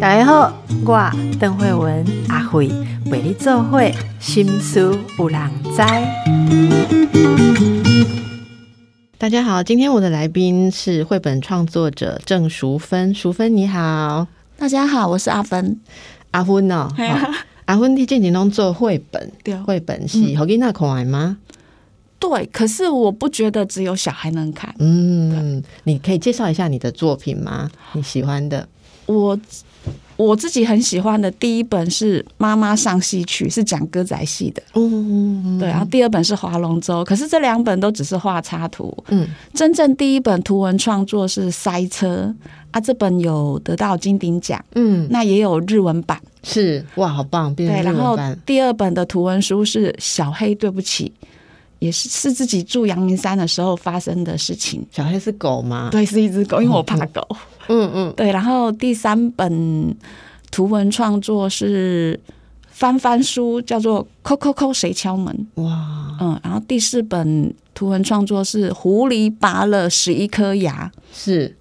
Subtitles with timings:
[0.00, 0.52] 大家好，
[0.84, 2.70] 我邓慧文阿慧
[3.10, 5.82] 为你做会心思有人知。
[9.16, 14.26] 大家好，今天我的来宾是绘本创作者郑淑芬，淑芬你好。
[14.58, 15.80] 大家好，我是阿芬。
[16.32, 16.88] 阿芬哦，
[17.64, 21.38] 阿芬你最近拢做绘本，对绘本是好囡仔看吗？
[22.28, 24.74] 对，可是我不觉得只有小孩能看。
[24.78, 27.70] 嗯，你可以介绍一下你的作品吗？
[27.92, 28.66] 你喜欢的？
[29.06, 29.38] 我
[30.16, 34.62] 我自己很喜欢的第一本是《妈妈上戏曲》，是讲歌仔戏的。
[34.74, 35.68] 嗯，对。
[35.68, 38.96] 然后第二本是《划龙舟》，可是这两本都只是画插图。
[39.08, 42.34] 嗯，真正第一本图文创作是《塞车》
[42.70, 44.64] 啊，这本有得到金鼎奖。
[44.74, 46.18] 嗯，那也有日文版。
[46.42, 47.54] 是哇，好棒！
[47.54, 51.12] 对，然后第二本的图文书是《小黑对不起》。
[51.84, 54.82] 也是是自己住阳明山的时候发生的事情。
[54.90, 55.90] 小黑是狗吗？
[55.92, 57.20] 对，是一只狗，因为我 怕狗。
[57.68, 58.32] 嗯嗯，对。
[58.32, 59.94] 然后第三本
[60.50, 62.18] 图文创作是
[62.70, 65.46] 翻翻书，叫做《扣扣扣谁敲门》。
[65.62, 66.40] 哇，嗯。
[66.42, 70.90] 然后第四本图文创作是狐狸拔了十一颗牙。
[71.12, 71.54] 是。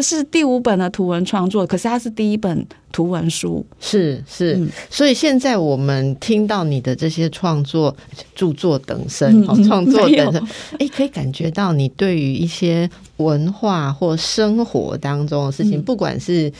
[0.00, 7.94] 这是第五本的图文创作，可是它是第一本图文书，是是，所以现在我们听到你的这些创作、
[8.34, 10.42] 著作等身，好创作等身，
[10.80, 16.50] 哎，可以感觉到你对于一些文化或生活当中的事情，不管是。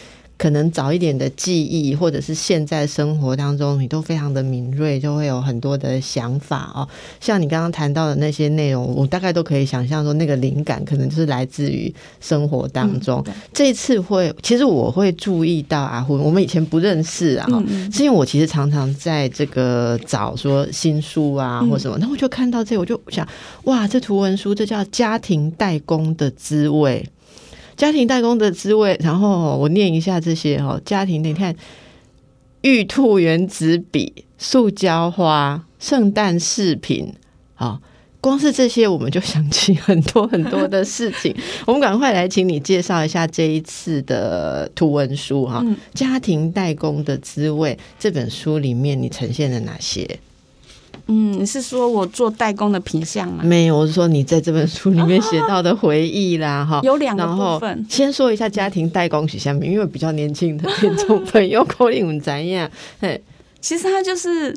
[0.40, 6.88] 可能早一点的记忆，或者是现在生活当中，你都非常的敏锐，就会有很多的想法哦。
[7.20, 13.22] 像你刚刚谈到的那些内容，我大概都可以想象说，那个灵感可能就是来自于生活当中。
[13.52, 17.46] 这次会，其实我会注意到阿虎，我们以前不认识啊，
[17.92, 23.28] 是因为我其实常常在这个找说新书啊或什么，然后我就看到这，我就想，
[23.64, 27.06] 哇，这图文书，这叫家庭代工的滋味。
[27.80, 30.78] 家庭代工的滋味，然后我念一下这些哦。
[30.84, 31.56] 家庭，你看，
[32.60, 37.14] 玉兔原子笔、塑胶花、圣诞饰品，
[37.54, 37.80] 好，
[38.20, 41.34] 光是这些我们就想起很多很多的事情。
[41.66, 45.64] 我们赶快来，请你介绍一下这一次的图文书哈。
[45.94, 50.06] 家庭代工的滋味这本书里面，你呈现了哪些？
[51.10, 53.42] 嗯，你是说我做代工的品相吗？
[53.42, 56.80] 没有，我是说你在这本书里面写到的回忆啦，哈。
[56.86, 62.70] 有两个部分，先说一下家庭代工是下面，因为比较年轻的听众朋友可能不怎样。
[63.00, 63.20] 嘿，
[63.60, 64.56] 其实它就是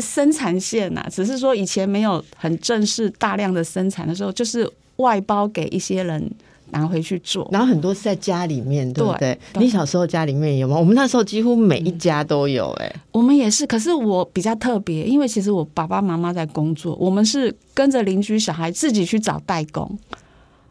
[0.00, 6.30] 生产线呐，只是说以前没有很正式大量的生产的时候，就是外包给一些人。
[6.70, 9.38] 拿回去做，然后很多是在家里面，对不对？
[9.54, 10.76] 你小时候家里面有吗？
[10.76, 13.66] 我们那时候几乎每一家都有，哎，我们也是。
[13.66, 19.98] 可是我比较特别，因为其实我爸爸妈妈在工作，我们是跟着邻居小孩自己去找代工。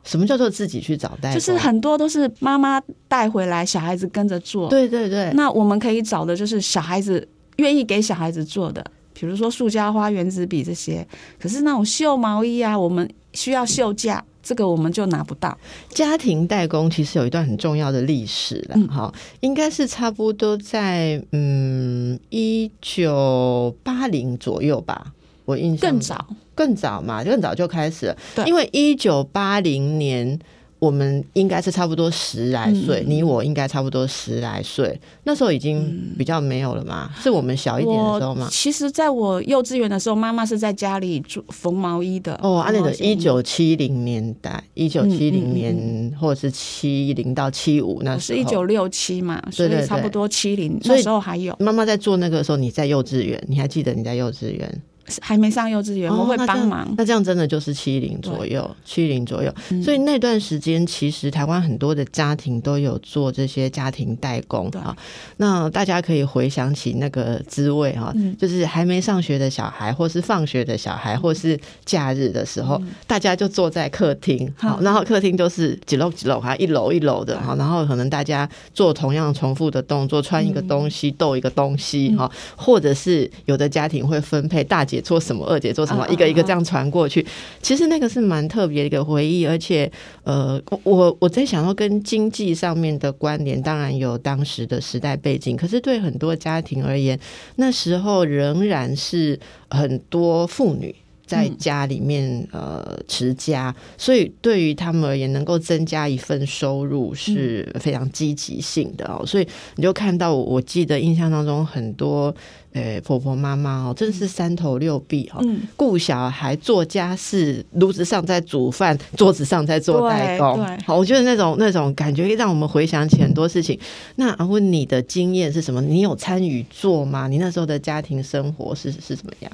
[0.04, 1.34] 什么叫做自己去找代？
[1.34, 4.70] 就是很多都是妈妈带回来，小孩子跟着做。
[4.70, 5.32] 对对对。
[5.34, 11.08] 那我们可以找的就是小孩子愿意给小孩子做的，比如说塑胶花、原子笔这些。
[11.40, 14.24] 可是那种绣毛衣啊，我们需要绣架。
[14.46, 15.58] 这个我们就拿不到。
[15.90, 25.12] 家庭代工其实有一段很重要的历史了，哈，应该是差不多在嗯一九八零左右吧，
[25.46, 30.40] 我印象更早，更早嘛，更早就开始了，因为一九八零年。
[30.86, 38.48] 我们应该是差不多十来岁，你我应该差不多十来岁，那时候已经比较没有了嘛，是我们小一点的时候嘛？
[38.52, 42.40] 其实，在我幼稚园的时候，妈妈是在家里做缝毛衣的。
[42.44, 51.56] 哦，按那个一九七零年代，一九七零年或者是七零到七五，那是一九六七嘛，所以差不多七零那时候还有。
[51.60, 54.82] 妈妈在做那个时候，你在幼稚园，你还记得你在幼稚园？
[55.22, 56.92] 还没上幼稚园，我会帮忙。
[56.98, 59.54] 那这样真的就是七零左右，七零左右。
[59.84, 64.96] 所以那段时间，其实台湾很多的家庭都有做这些家庭代工啊。
[65.38, 84.95] 那大家可以回想起那个滋味哈，就是还没上学的小孩，或是放学的小孩，或是假日的时候，大家就坐在客厅，好，然后客厅就是几楼几楼哈，一楼一楼的哈，然后可能大家做同样重复的动作，穿一个东西，逗一个东西哈，或者是有的家庭会分配大姐。
[85.02, 85.46] 做什么？
[85.46, 86.08] 二姐做什么？
[86.10, 87.26] 一个一个这样传过去，
[87.62, 89.46] 其实那个是蛮特别的一个回忆。
[89.46, 89.92] 而且，
[90.24, 95.56] 呃，我我在想说，跟经济上面的关联，当然有当时的时代背景。
[95.56, 97.20] 可是对很多家庭而言，
[97.56, 99.40] 那时候仍然是
[99.70, 100.94] 很多妇女
[101.26, 109.26] 在家里面呃持家，所以对于他们而言，能够增加一份收入是非常积极性的哦。
[109.26, 112.34] 所以你就看到，我记得印象当中很多
[112.76, 115.40] 呃婆婆妈妈哦，真的是三头六臂哈，
[115.78, 120.62] 顾小孩、做家事，炉子上在煮饭，桌子上在做代工。
[120.86, 123.80] 好，我觉得那种那种感觉，让我们回想起很多事情。
[124.18, 125.82] 那问你的经验是什么？
[125.82, 127.28] 你有参与做吗？
[127.30, 129.52] 你那时候的家庭生活是是怎么样？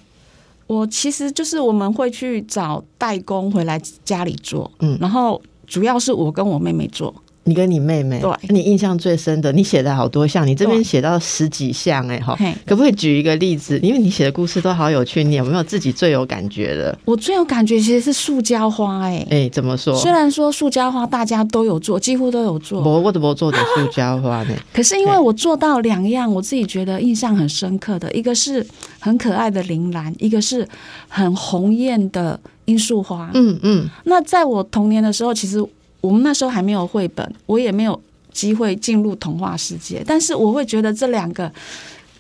[0.66, 7.14] 我其实就是我们会去找代工回来家里做，嗯，然后主要是我跟我妹妹做。
[7.44, 13.80] 你跟你妹妹，对，你印象最深的，你写的好多项，你这边写到十几项，哎哈，可不可以举一个例子？
[13.82, 16.96] 因为你写的故事都好有趣，你有没有自己最有感觉的？
[17.04, 19.96] 我最有感觉其实是塑胶花，哎哎，怎么说？
[19.96, 24.54] 虽然说塑胶花大家都有做，几乎都有做，我我怎么做的塑胶花呢？
[24.72, 28.64] 可是因为我做到两样，我自己觉得印象很深刻的，一个是
[29.00, 30.68] 很可爱的铃兰，一个是
[31.08, 33.32] 很红艳的罂粟花。
[33.34, 35.66] 嗯嗯，那在我童年的时候，其实。
[36.02, 38.02] 我们那时候还没有绘本，我也没有
[38.34, 40.04] 机会进入童话世界。
[40.06, 41.52] 但是我会觉得这两个，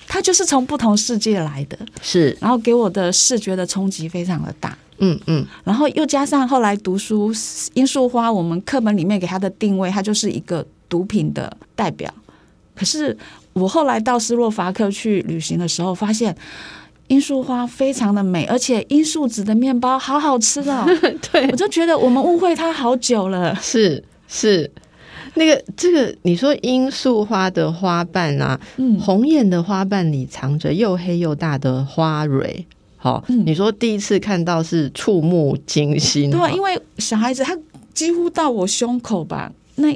[0.07, 4.77] 它就是从不同世界来的，是，然后给我的视觉的冲击非常的大。
[4.99, 7.33] 嗯嗯，然后又加上后来读书，
[7.73, 12.13] 罂粟花，我们课本里面给它的定位，它就是一个毒品的代表。
[12.75, 13.17] 可是
[13.53, 16.35] 我后来到斯洛伐克去旅行的时候，发现。
[17.11, 20.85] 罂粟花非常的美，而且罂粟籽的面包好好吃哦。
[21.29, 23.53] 对，我就觉得我们误会它好久了。
[23.55, 24.71] 是是，
[25.33, 32.65] 那个这个你说罂粟花的花瓣啊，嗯，红艳的花瓣里藏着又黑又大的花蕊。
[32.95, 36.31] 好，你说第一次看到是触目惊心。
[36.31, 37.57] 对，因为小孩子他
[37.93, 39.93] 几乎到我胸口吧，那。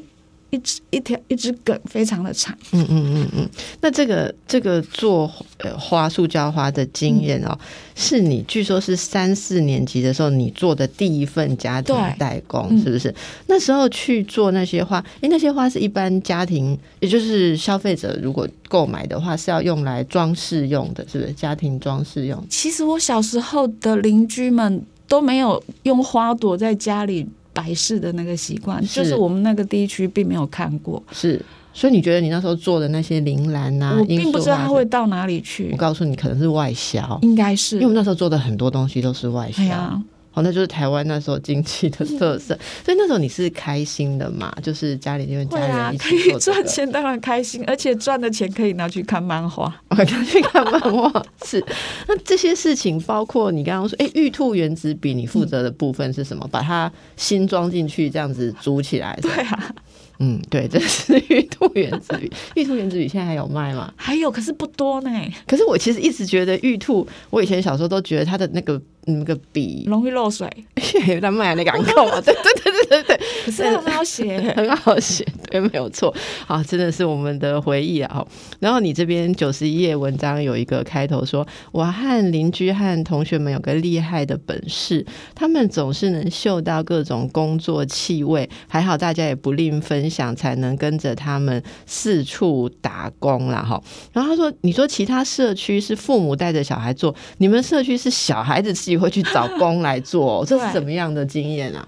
[0.51, 3.49] 一只一条一只梗非常的长，嗯嗯嗯嗯。
[3.81, 7.57] 那这个这个做呃花塑胶花的经验哦，
[7.95, 13.13] 是你据说是三四年级的时候你做的第一份家庭代工，是不是？
[13.47, 21.33] 那时候去做那些花，哎，那些花是一般家庭，也就是消费者如果购买的话是要用来装饰用的，是不是？
[21.33, 22.41] 家庭装饰用。
[22.49, 27.27] 其实我小时候的邻居们都没有用花朵在家里。
[27.55, 31.01] 摆饰的那个习惯，就是我们那个地区并没有看过。
[31.13, 31.41] 是，
[31.73, 35.69] 所以你觉得你那时候做的那些铃兰呐，我并不知道它会到哪里去。
[35.71, 40.01] 我告诉你，可能是外销，应该是，因为我们那时候做的很多东西都是外销。
[40.35, 44.55] 哦，那就是台湾那时候经济的特色，所以那时候你是开心的嘛？
[44.61, 51.63] 就是家里因为家人一起可以赚钱，当然开心，而且赚的钱可以拿去看漫画，拿去看漫画是。
[52.07, 56.47] 那这些事情包括你刚刚说，哎，玉兔原子笔，你负责的部分是什么？
[56.51, 59.17] 把它新装进去，这样子组起来。
[59.21, 59.75] 对啊。
[60.19, 62.31] 嗯，对，这是玉兔原子笔。
[62.55, 63.93] 玉兔原子笔现在还有卖吗？
[63.97, 65.09] 还有，可是不多呢。
[65.45, 70.49] 可是我其实一直觉得玉兔，我以前小时候都觉得它的那个那个笔容易漏水，
[71.21, 72.21] 他卖那个广告嘛。
[72.21, 76.15] 对对对对对对，可是很好写， 很好写，对，没有错。
[76.47, 78.25] 啊，真的是我们的回忆啊。
[78.59, 85.05] 然后你这边九十一页文章有一个开头说，我和邻居和同学们有个厉害的本事，
[85.35, 90.05] 他们总是能嗅到各种工作气味，还好大家也不吝分。
[90.05, 93.81] 享才能跟着他们四处打工啦，哈。
[94.13, 101.87] 然后他说：“你说其他社区是父母带着小孩做，你们社区是小孩子自己会去找工来做， 这是什么样的经验啊？”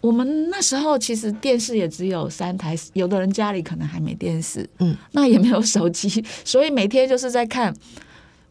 [0.00, 7.74] 我们那时候其实电视也只有三台，有的人家里可能还没电视，嗯，那也没有手机，所以每天就是在看，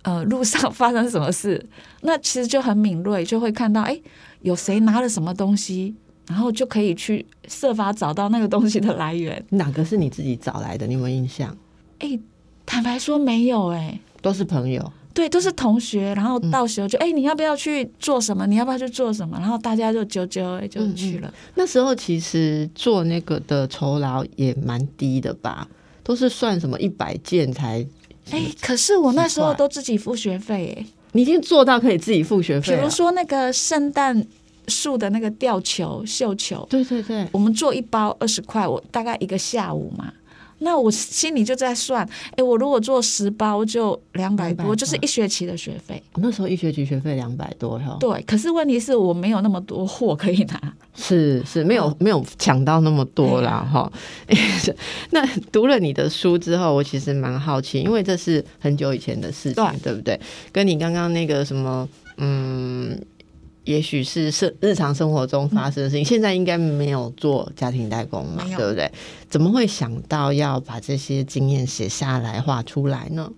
[0.01, 1.65] 呃，路上发生什么事，
[2.01, 3.97] 那其实就很敏锐，就会看到，哎，
[4.41, 5.95] 有谁拿了什么东西。
[6.29, 9.41] 然后就可以去设法找到那个东西的来源。
[9.51, 10.85] 哪个是你自己找来的？
[10.85, 11.55] 你有没有印象？
[11.99, 12.19] 哎，
[12.65, 14.91] 坦白说没有哎，都是朋友。
[15.17, 16.13] 对，都是同学。
[16.13, 18.45] 然后到时候就哎，你要不要去做什么？
[18.45, 19.35] 你要不要去做什么？
[19.39, 21.33] 然后大家就啾啾哎，就去了。
[21.55, 25.67] 那时候其实做那个的酬劳也蛮低的吧？
[26.03, 27.83] 都是算什么一百件才？
[28.29, 30.85] 哎，可是我那时候都自己付学费哎。
[31.13, 32.75] 你已经做到可以自己付学费。
[32.75, 34.27] 比如说那个圣诞。
[34.69, 40.11] 树的那个吊球、绣球，对对对，我们做一包二十块，我大概一个下午嘛。
[40.59, 46.01] 那我心里就在算，哎，我如果做十包就两百多，就是一学期的学费。
[46.15, 47.97] 那时候一学期学费两百多哈。
[47.99, 53.91] 对，可是问题是我没有那么多货可以拿， 是是，没有没有抢到那么多啦哈。
[55.11, 60.19] 那读了你的书之后，我其实蛮好奇，因为这是很久以前的事情，对不对？
[60.51, 61.87] 跟你刚刚那个什么，
[62.17, 62.99] 嗯。
[63.67, 68.89] 也许是生日常生活中发生的事情，现在应该没有做家庭代工嘛，对不对？
[69.29, 73.29] 怎么会想到要把这些经验写下来、画出来呢？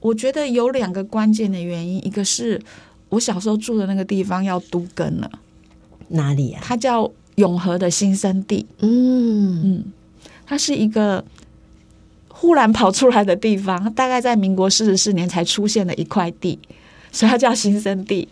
[0.00, 2.60] 我觉得有两个关键的原因，一个是
[3.08, 5.30] 我小时候住的那个地方要都更了，
[6.08, 6.60] 哪里啊？
[6.62, 8.66] 它叫永和的新生地。
[8.80, 9.84] 嗯嗯，
[10.44, 11.24] 它是一个
[12.28, 16.58] 忽然跑出来的地方，大概在民国四十四年才出现的一块地，
[17.10, 18.28] 所以它叫新生地。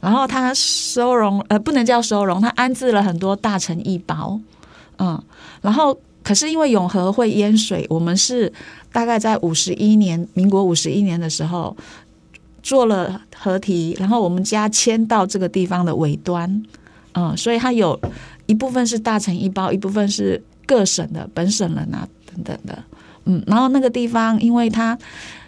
[0.00, 4.40] 然后他收容呃，不能叫收容，他安置了很多大臣一包。
[4.98, 5.22] 嗯，
[5.62, 8.52] 然后可是因为永和会淹水，我们是
[8.92, 11.76] 大概在五十一年，民国五十一年的时候
[12.62, 16.62] 做了合体，然后我们家迁到这个地方的尾端。
[17.14, 17.98] 嗯，所以它有
[18.46, 22.78] 一部分是大臣一包，一部分是各省的本省人啊等等的。
[23.24, 24.96] 嗯，然后那个地方因为它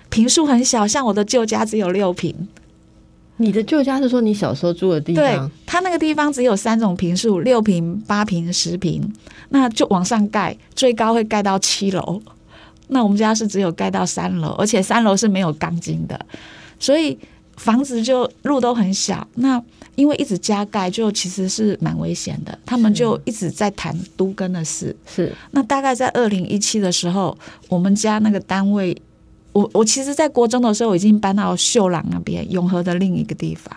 [0.09, 2.35] 平数很小，像我的旧家只有六平。
[3.40, 5.25] 你的旧家是说你小时候住的地方？
[5.25, 9.11] 对，它那个地方只有三种平数，六平、八平、十平，
[9.50, 12.21] 那就往上盖，最高会盖到七楼。
[12.88, 16.18] 那我们家是只有盖到三楼，而且三楼是没有钢筋的，
[16.80, 17.16] 所以
[17.57, 19.26] 房子就路都很小。
[19.37, 19.62] 那
[19.95, 22.59] 因为一直加盖，就其实是蛮危险的。
[22.66, 24.95] 他们就一直在谈都更的事。
[25.07, 27.37] 是，那大概在二零一七的时候，
[27.68, 28.97] 我们家那个单位。
[29.59, 33.77] 我我其实，在国中的时候，我已经搬到秀朗那边永和的另一个地方。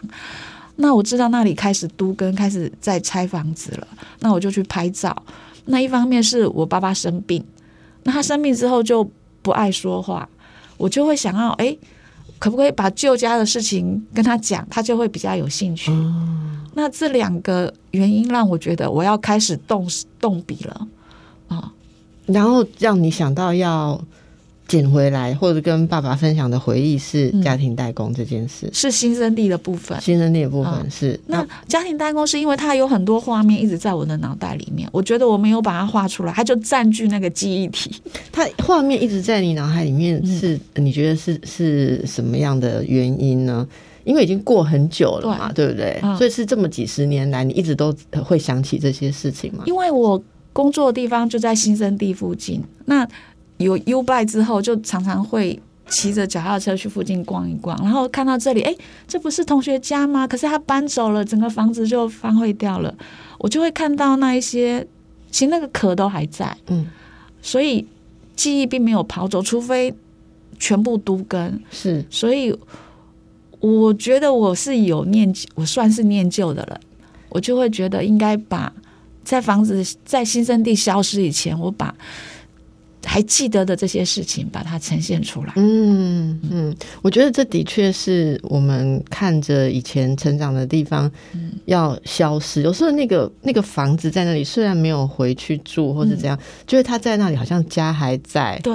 [0.75, 3.87] 那我知道那里开始都跟开始在拆房子了，
[4.19, 5.15] 那我就去拍照。
[5.65, 7.43] 那一方面是我爸爸生病，
[8.03, 9.09] 那他生病之后就
[9.41, 10.29] 不爱说话，
[10.77, 11.75] 我就会想要，哎，
[12.37, 15.91] 可不可以把旧家的事情跟他讲，他就会比较有兴趣。
[16.75, 19.87] 那这两个原因让我觉得我要开始动
[20.19, 20.87] 动笔了
[21.47, 21.71] 啊，
[22.27, 23.99] 然后让你想到要。
[24.71, 29.99] 捡回来，或者跟爸爸分享的回忆是家庭代工这件事，是新生地的部分。
[29.99, 37.93] 新生地的部分是那家庭代工，是因为它有很多画面一直在我的脑袋里面，我觉得我没有把它画出来，它就占据那个记忆体。
[38.31, 43.67] 它画面一直在你脑海里面，是你觉得是是什么样的原因呢？
[44.05, 45.99] 因为已经过很久了嘛，对不对？
[46.17, 49.65] 所以是这么几十年来，你一直都会想起这些事情吗？
[49.67, 50.23] 因为我
[50.53, 53.05] 工作的地方就在新生地附近，那。
[53.61, 58.73] 有 U 拜之后，就常常会骑着脚踏车去附近逛一逛，然后看到这里，哎，
[59.07, 60.25] 这不是同学家吗？
[60.25, 62.93] 可是他搬走了，整个房子就翻毁掉了。
[63.39, 64.85] 我就会看到那一些，
[65.29, 66.85] 其实那个壳都还在，嗯，
[67.41, 67.85] 所以
[68.35, 69.93] 记忆并没有跑走，除非
[70.57, 72.05] 全部都跟是。
[72.09, 72.57] 所以
[73.59, 76.79] 我觉得我是有念旧，我算是念旧的了，
[77.29, 78.71] 我就会觉得应该把
[79.23, 81.93] 在房子在新生地消失以前，我把。
[83.11, 85.51] 还记得的这些事情，把它呈现出来。
[85.57, 91.11] 嗯嗯，我觉得这的确是我们看着以前成长的地方
[91.65, 92.61] 要消失。
[92.61, 98.57] 有时候那个那个房子在那里，虽然没有回去住或者怎样，就是他在那里，好像家还在。
[98.63, 98.73] 对，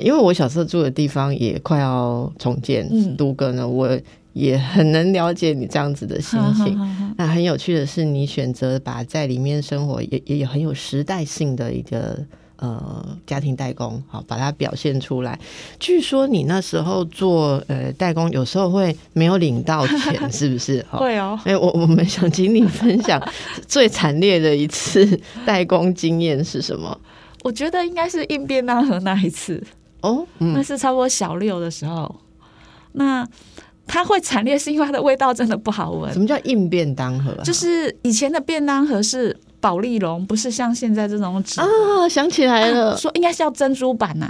[0.00, 3.98] 因为我小时候住的地方也快要重建，都更了，我
[4.32, 6.78] 也很能了解你这样子的心情。
[7.18, 12.24] 那很有趣的是，你选择把在里面生活，也也有很有时代性的一个。
[12.62, 15.36] 呃，家庭代工，好，把它表现出来。
[15.80, 19.98] 据说你那时候做呃代工，有时候会没有领到钱，
[20.30, 20.80] 是不是？
[20.88, 21.36] 会哦。
[21.44, 23.20] 哎，我我们想请你分享
[23.66, 26.96] 最惨烈的一次代工经验是什么？
[27.42, 29.60] 我觉得应该是应便当盒那一次
[30.02, 32.14] 哦，那是差不多小六的时候。
[32.92, 33.26] 那
[33.88, 36.12] 它会惨烈，是因为它的味道真的不好闻。
[36.12, 37.34] 什么叫硬便当盒？
[37.42, 39.36] 就是以前的便当盒是。
[39.62, 41.66] 宝丽龙不是像现在这种纸啊，
[42.10, 44.28] 想起来了，说应该是要珍珠板呐。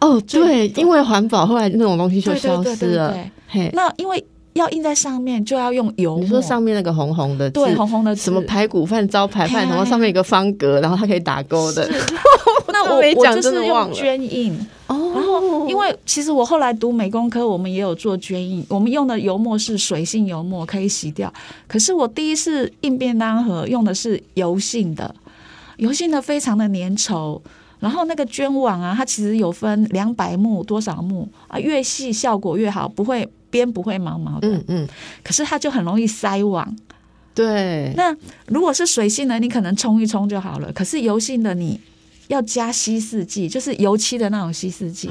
[0.00, 3.16] 哦，对，因为环保，后来那种东西就消失了。
[3.46, 4.22] 嘿，那因为
[4.54, 6.18] 要印在上面，就要用油。
[6.18, 11.88] 你说上面那个红红的，对，红红的什么排骨饭、招牌饭，然后上面一个方格，然后它可以打勾的。
[12.72, 14.58] 那我 我就是用绢印。
[14.88, 21.32] 哦，然后因为其实我后来读美工科，我们也有做捐印，我们用的油墨是水性油墨，可以洗掉。
[21.68, 25.14] 可是我第一次印便当盒用的是油性的，
[25.76, 27.40] 油性的非常的粘稠。
[27.78, 34.48] 然后那个绢网啊，它其实有分两百目多少目啊，越细效果越好，不会边不会毛毛的。
[34.48, 34.88] 嗯嗯。
[35.24, 36.76] 可是它就很容易塞网。
[37.34, 37.92] 对。
[37.96, 38.14] 那
[38.48, 40.70] 如果是水性的，你可能冲一冲就好了。
[40.72, 41.80] 可是油性的你。
[42.30, 45.08] 要加稀释剂，就是油漆的那种稀释剂，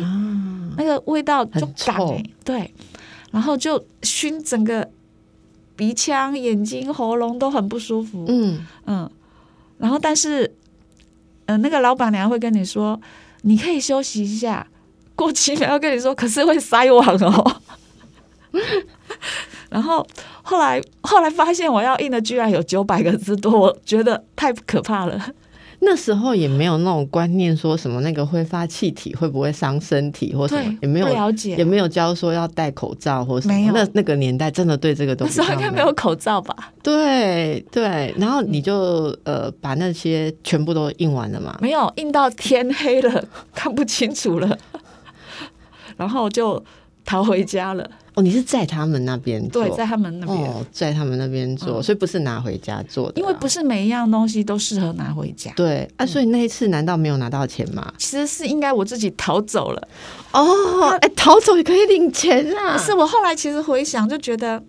[0.77, 2.17] 那个味道就臭。
[2.45, 2.73] 对，
[3.31, 4.89] 然后就熏整个
[5.75, 8.23] 鼻腔、眼睛、喉咙都很不舒服。
[8.29, 9.11] 嗯嗯，
[9.77, 10.49] 然后但是，
[11.47, 12.97] 嗯，那个老板娘会跟你说，
[13.41, 14.65] 你可以休息一下，
[15.13, 17.61] 过几秒要跟你说，可是会塞网哦。
[19.69, 20.07] 然后
[20.41, 25.33] 后来后来发现我要印的居然有九百个字多，我觉得太可怕了。
[25.81, 33.71] 那时候也没有那种观念，说什么那个挥发气体会不会伤身体，或什么也没有了解，也没有教说要戴口罩或什么。
[33.73, 36.73] 那那个年代真的对这个东西，那时候应该没有口罩吧？
[36.83, 41.57] 对对，然后你就呃把那些全部都印完了嘛？
[41.61, 43.23] 没有，印到天黑了，
[43.55, 44.57] 看不清楚了，
[45.95, 46.61] 然后就
[47.09, 47.89] 逃回家了。
[48.15, 53.19] 哦你是在他们那边做，对，在他们那边，在他们那边做，所以不是拿回家做的。
[53.19, 55.51] 因为不是每一样东西都适合拿回家。
[55.55, 57.91] 对啊，所以那一次难道没有拿到钱吗？
[57.97, 59.87] 其实是应该我自己逃走了。
[60.33, 62.77] 哦，哎，逃走也可以领钱啊！
[62.77, 64.61] 是我后来其实回想就觉得，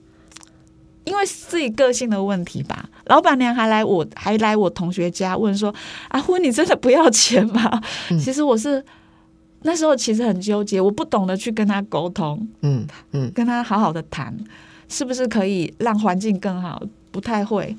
[1.05, 2.89] 因为自己个性的问题吧。
[3.07, 5.75] 老板娘还来我还来我同学家问说
[6.11, 7.83] ：“阿辉，你真的不要钱吗？”
[8.23, 8.85] 其实我是。
[9.63, 14.35] 那时候其实很纠结，我不懂得去跟他沟通，嗯嗯，跟他好好的谈，
[14.89, 16.83] 是不是可以让环境更好？
[17.11, 17.77] 不太会，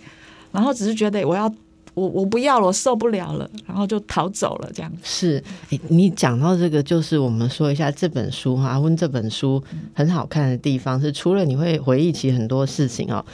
[0.51, 1.51] 然后只是觉得我要
[1.93, 4.91] 我我不要了，我受不了了，然后就逃走了这样。
[5.03, 5.43] 是，
[5.87, 13.25] 你讲到这个，就是我们说一下这本书哈，问这本书很好看的地方是，除了你会回忆起很多事情哦。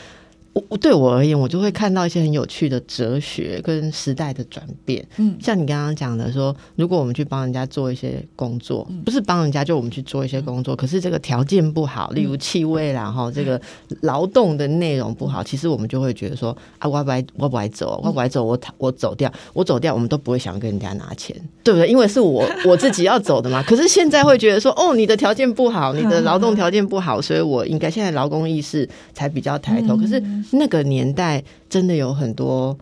[0.69, 5.05] 我对我而言，我就会看到一些很有趣的哲学跟时代的转变。
[5.17, 13.59] 嗯，像你刚刚讲的说，如果我们去帮人家做一些工作，不是帮人家，就我们去做一些工作，可是这个条件不好，例如气味然后这个
[14.01, 21.87] 劳动的内容不好，其实我们就会觉得说啊，我不爱我不爱走，我不爱走，我我走掉，我走掉，我们都不会想跟人家拿钱，对不对？
[21.87, 23.61] 因为是我 我自己要走的嘛。
[23.63, 29.97] 可是现在会觉得说，哦，你的条件不好，你的劳动条件不好，所以我应该现在劳工意识才比较抬头。
[29.97, 30.21] 可是。
[30.51, 32.77] 那个年代真的有很多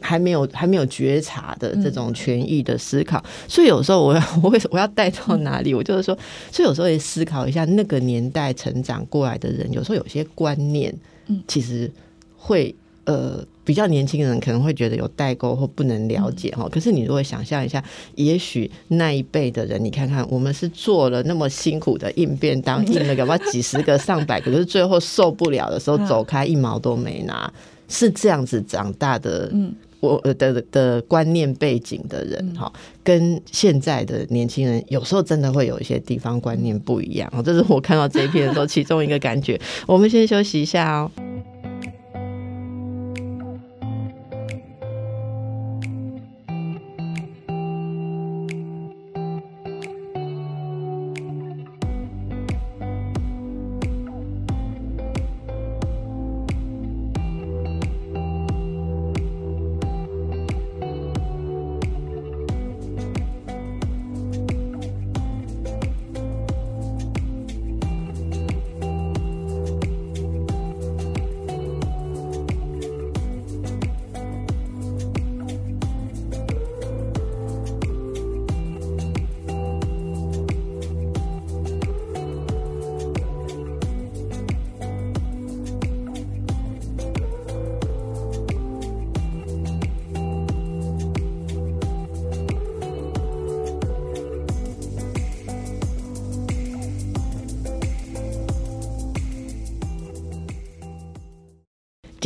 [0.00, 5.72] 还没有还没有觉察的这种权益的思考，所以有时候我要 我为什我要带到哪里？
[5.72, 6.16] 我就是说，
[6.50, 10.92] 所以有时候也思考一下那个年代成长过来的人，有时候有些观念，
[11.28, 11.90] 嗯，其实
[12.36, 12.74] 会
[13.04, 16.66] 呃比较年轻人可能会觉得有代沟或不能了解哈。
[16.70, 17.84] 可是你如果想象一下，
[18.14, 27.52] 也许那一辈的人，你看看我们是做了那么辛苦的应便当，印了个嘛几十个上百个，可是最后受不了的时候走开，一毛都没拿。
[27.88, 32.72] 是这样子长大的，嗯，我的的观念背景的人，哈，
[33.04, 39.60] 跟现在的年轻人有时候真的会有一些地方观念不一样，这是我看到这一篇的时候其中一个感觉。
[39.86, 41.10] 我们先休息一下哦。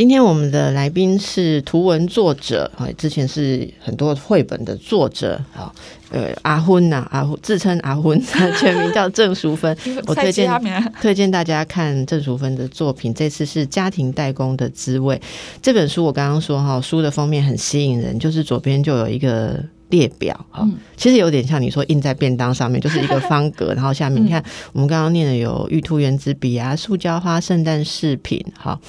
[0.02, 5.72] 今天我们的来宾是图文作者啊，之前是很多绘本的作者啊，
[6.10, 8.20] 呃，阿昏呐，阿昏自称阿昏，
[8.58, 9.78] 全名叫郑淑芬。
[10.08, 10.50] 我推荐
[11.00, 15.22] 推荐大家看郑淑芬的作品，这次是家庭代工的滋味
[15.62, 16.04] 这本书。
[16.04, 28.80] 我刚刚说哈，书的封面很吸引人，就是左边就有一个列表哈，其实有点像你说印在便当上面，就是一个方格，然后下面你看我们刚刚念的有玉兔原子笔啊，塑胶花圣诞饰品哈。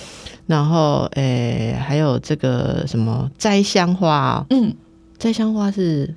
[0.46, 4.46] 然后，诶，还有这个什么摘香花？
[4.50, 4.74] 嗯，
[5.18, 6.14] 摘香花是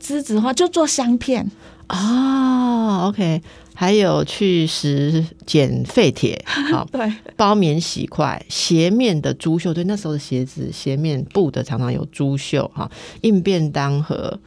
[0.00, 1.50] 栀子花，就做香片
[1.86, 3.06] 啊。
[3.06, 3.40] OK，
[3.82, 6.40] 还有去食捡废铁，
[6.70, 12.88] 好，对，包棉洗块，鞋面的珠绣，对，那时候的鞋子鞋面布的常常有珠绣哈。
[13.22, 14.38] 印便当盒，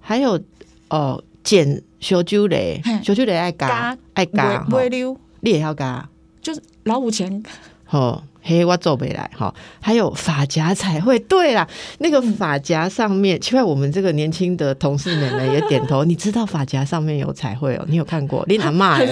[0.00, 0.40] 还有
[0.88, 6.08] 哦，捡小酒雷，小酒雷爱嘎爱嘎，不会溜，你也要嘎，
[6.40, 7.42] 就是老五钱，
[7.84, 8.24] 好。
[8.48, 9.54] 嘿，我做不来哈。
[9.78, 16.02] 还有发夹彩绘，对啦，那个发夹上面，奇怪，我们这个年轻的同事妹妹也点头。
[16.08, 17.84] 你知道发夹上面有彩绘哦？
[17.86, 18.42] 你有看过？
[18.48, 19.06] 你阿妈哎，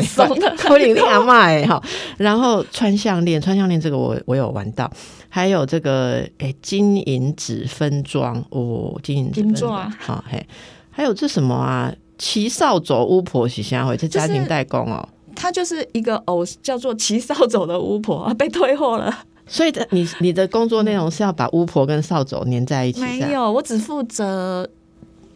[0.70, 1.82] 我领你阿妈哎哈。
[2.16, 4.90] 然后穿项链，穿项链这个我我有玩到。
[5.28, 10.46] 还有这个哎，金银纸分装哦，金银金装好嘿。
[10.90, 11.92] 还有这什么啊？
[12.16, 15.06] 骑扫帚巫婆洗香灰，这家庭代工哦。
[15.36, 19.16] 他就是一个偶，叫做骑扫帚的巫婆啊， 被退货了。
[19.46, 23.00] 所以的你你的工作内容是要把巫婆跟扫帚粘在一起？
[23.00, 24.68] 没有，我只负责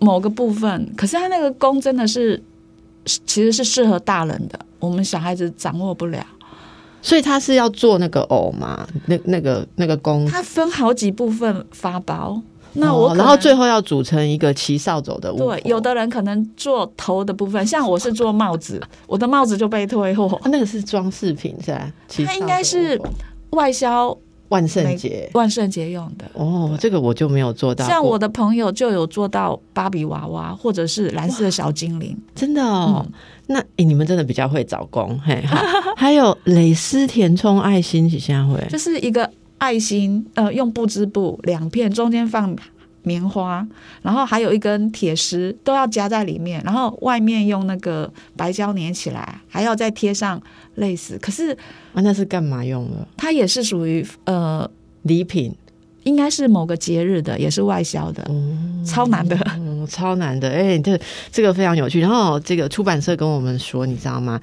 [0.01, 0.93] 某个部分。
[0.97, 2.43] 可是他那个弓真的是，
[3.05, 6.27] 其实是适合大人的，我们小孩子掌握不了。
[7.03, 8.87] 所以他是要做那个偶嘛？
[9.07, 12.43] 那那个那个弓，他分好几部分发包。
[12.75, 15.33] 那我然后最后要组成一个骑扫帚的。
[15.33, 20.41] 对，有的人可能做头的部分，像我是做帽子，我的帽子就被退货。
[20.45, 21.93] 那个是装饰品是吧？
[22.25, 23.01] 它应该是
[23.51, 24.17] 外销
[24.51, 26.25] 万圣节万圣节用的。
[26.35, 27.85] 哦，这个我就没有做到。
[27.87, 33.05] 像我的朋友就有做到芭比娃娃，或者是蓝色小精灵，真的哦。
[33.49, 35.43] 那你们真的比较会找工嘿。
[35.97, 39.29] 还有蕾丝填充爱心，现在会就是一个。
[39.61, 42.57] 爱心，呃，用布织布两片，中间放
[43.03, 43.67] 棉花，
[44.01, 50.41] 然后还有一根铁丝，都要夹在里面，然后外面用那个白胶粘起来，还要再贴上
[50.77, 51.19] 类似。
[51.21, 51.53] 可是
[51.93, 53.07] 啊，那是干嘛用的？
[53.19, 54.69] 它也是属于呃
[55.03, 55.55] 礼品，
[56.05, 60.49] 应该是某个节日的，也是外销的，嗯超难的，嗯超难的。
[60.49, 60.99] 哎，这
[61.31, 62.01] 这个非常有趣。
[62.01, 64.41] 然后这个出版社跟我们说，你知道吗？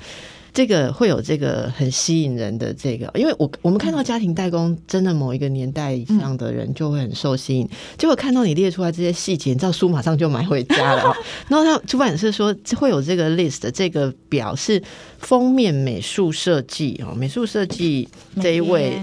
[0.53, 7.69] 这个会有这个很吸引人的这个，因为我我们看到家庭代工，真的某一个年代以上的人就会很受吸引。
[7.97, 11.15] 结果看到你列出来这些细节，你知道书马上就买回家了。
[11.47, 14.81] 然后他出版社说会有这个 list，这个表是
[15.19, 18.07] 封面美术设计哦，美术设计
[18.41, 18.99] 这一位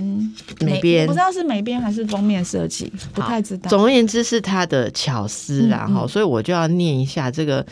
[0.61, 3.71] 美编，不知道是美编还是封面设计，不太知道。
[3.71, 7.65] 总而言之是他的巧思然后所以我就要念一下这个。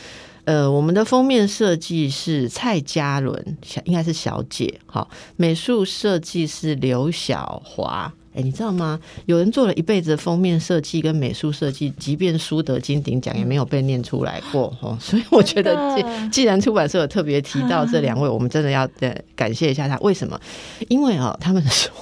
[0.44, 8.12] 呃，我们的封面设计是蔡嘉伦，小应该是小姐，好，美术设计是刘小华。
[8.34, 8.98] 哎，你知道吗？
[9.26, 14.96] 有人做了一辈子的封面设计跟美术设计，即便输得金鼎奖，也没有被念出来过 哦。
[14.98, 18.88] 所以我觉得，既既然出版社有特别提到这两位，我们真的要
[19.36, 19.98] 感谢一下他。
[19.98, 20.40] 为什么？
[20.88, 21.92] 因为哦，他们说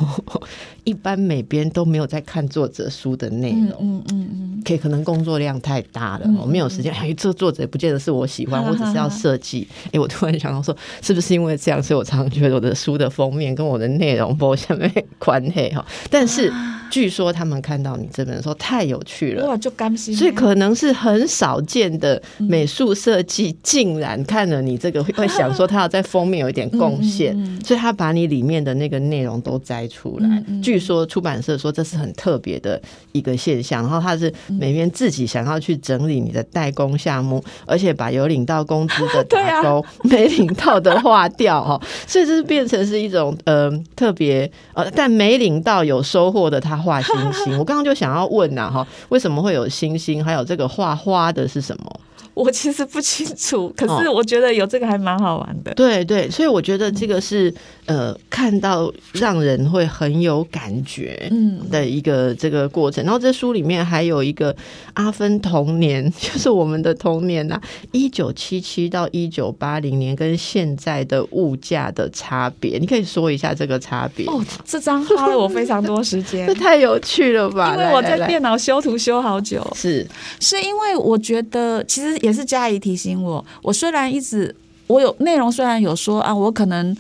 [0.85, 6.93] 一般美编都没有在看作者书的内容，嗯嗯嗯，可以可能工作量太大了，我没有时间。
[6.95, 9.67] 哎，这作者也不见得是我喜欢， 我只是要设计。
[9.93, 15.85] 哎，我突然想到说，是不是因为这样，所以我常常觉得我的书的封面跟我的内容不下面 宽黑哈？
[16.09, 16.53] 但但是，
[16.91, 20.15] 据说他们看到你这本书太有趣了，哇，就甘心。
[20.15, 30.45] 所以可能是很少见的美术设计，竟然看了你这个会想说他要在封面有一点贡献，所以他把你里面的那个内容都摘出来。
[30.63, 32.81] 据说出版社说这是很特别的
[33.13, 46.01] 一个现象，然后他是每边自己想要去整理你的代工项目，而且把有领到工资的打 勾，没领到的划掉哈，所以这是变成是一种呃特别呃，但没领到有。
[46.11, 50.25] 收获的他画星星， 我刚刚就想要问呐哈，为什么会有星星？
[50.25, 52.01] 还有这个画花的是什么？
[52.41, 55.75] 我其实不清楚，可是我觉得有这个还蛮好玩的。
[55.75, 57.53] 对对，所以我觉得这个是
[57.87, 63.05] 呃，看到让人会很有感觉嗯的一个这个过程。
[63.05, 64.55] 然后这书里面还有一个
[64.95, 67.61] 阿芬童年， 就是我们的童年呐，
[67.93, 74.43] 一九七七到一九八零年跟现在的物价的差别，你可以说一下这个差别哦。
[74.65, 77.75] 这张花了我非常多时间，这太有趣了吧？
[77.75, 80.07] 因为我在电脑修图修好久，是
[80.39, 82.17] 是因为我觉得其实。
[82.21, 84.55] 也也是嘉怡提醒我，我虽然一直
[84.87, 86.97] 我有内容，虽然有说啊，我可能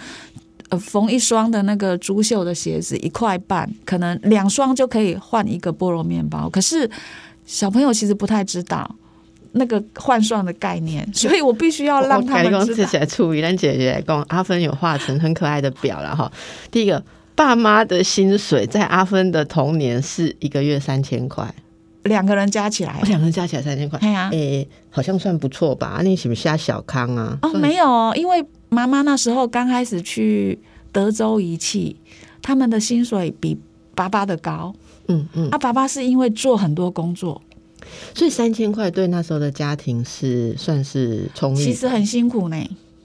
[0.70, 6.50] 呃缝一双的那个珠绣的鞋子一块半，可能两双就可以换一个菠萝面包。
[6.50, 6.90] 可是
[7.46, 8.88] 小朋友其实不太知道
[9.52, 13.40] 那个换算的概念，所以我必须要让他们自起来处理。
[13.40, 16.30] 但姐姐跟阿芬有画成很可爱的表了哈。
[16.72, 17.02] 第一个，
[17.36, 21.52] 爸妈的薪水在阿芬的童年是一个月三千块。
[22.04, 26.00] 两个人加起来，两个人加起来三千块，哎呀，诶，好像算不错吧？
[26.02, 27.38] 你喜不下小康啊？
[27.42, 30.58] 哦，没有哦，因为妈妈那时候刚开始去
[30.92, 31.96] 德州仪器，
[32.40, 33.58] 他们的薪水比
[33.94, 34.74] 爸爸的高。
[35.08, 37.42] 嗯嗯，啊爸爸是因为做很多工作，
[38.14, 42.56] 所以三千块对那时候的家庭是算是充裕，其实很辛苦呢。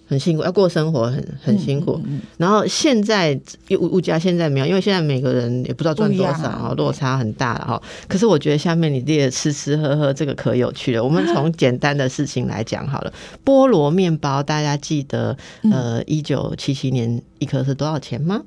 [0.07, 1.99] 很辛苦，要过生活很很辛苦。
[2.37, 3.39] 然后现在
[3.71, 7.81] 物物价现在没有，因为现在每个人也不知道赚多少啊，落差很大了哈。
[8.07, 11.03] 可是我觉得下面你列吃吃喝喝这个可有趣了。
[11.03, 13.13] 我们从简单的事情来讲好了，
[13.43, 15.35] 菠萝面包大家记得
[15.71, 18.43] 呃，一九七七年一颗是多少钱吗？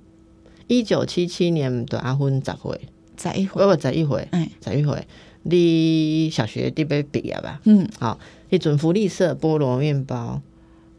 [0.69, 2.79] 一九七七年的阿芬咋回？
[3.17, 3.65] 咋一回？
[3.65, 4.29] 不不，咋一回？
[4.31, 5.05] 哎，咋一回？
[5.43, 7.61] 你小学第杯毕业吧？
[7.65, 8.19] 嗯，好，
[8.51, 10.41] 一准福利社菠萝面包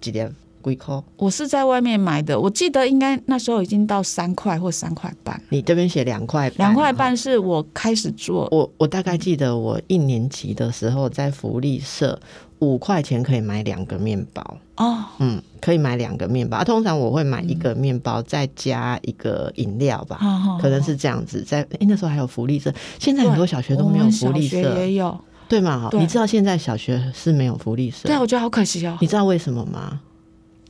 [0.02, 0.34] 几点？
[0.62, 1.04] 贵扣。
[1.18, 5.42] 我是在外面买的，我记得应该那时候已经到三块或三块半。
[5.50, 8.48] 你这边写两块，两块半是我开始做。
[8.52, 12.20] 我我大概记得我一年级的时候在福利社。
[12.62, 16.62] 五块钱可以买两个面包哦，嗯，可以买两个面包。
[16.62, 20.20] 通常我会买一个面包，再加一个饮料吧，
[20.62, 21.42] 可能是这样子。
[21.42, 22.70] 在哎，那时候还有福利社，
[23.00, 25.18] 现在很多小学都没有福利社，也有
[25.48, 25.90] 对嘛？
[25.94, 28.10] 你知道现在小学是没有福利社？
[28.10, 28.98] 对，我觉得好可惜哦。
[29.00, 30.02] 你知道为什么吗？